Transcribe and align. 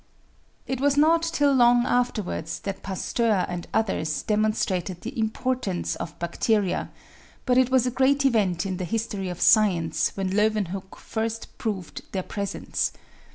It 0.65 0.81
was 0.81 0.97
not 0.97 1.21
till 1.21 1.53
long 1.53 1.85
afterwards 1.85 2.59
that 2.61 2.81
Pasteur 2.81 3.45
and 3.47 3.67
others 3.71 4.23
de 4.23 4.33
monstrated 4.35 5.01
the 5.01 5.15
importance 5.19 5.95
of 5.95 6.17
bacteria, 6.17 6.89
but 7.45 7.55
it 7.55 7.69
was 7.69 7.85
a 7.85 7.91
great 7.91 8.25
event 8.25 8.65
in 8.65 8.77
the 8.77 8.83
history 8.85 9.29
of 9.29 9.39
science 9.39 10.11
when 10.17 10.31
Leeuwenhoek 10.31 10.95
first 10.97 11.55
proved 11.59 12.01
their 12.13 12.23
pfres 12.23 12.55
ence. 12.55 12.91